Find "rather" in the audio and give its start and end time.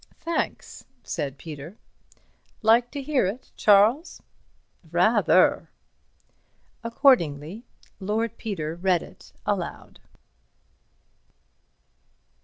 4.91-5.69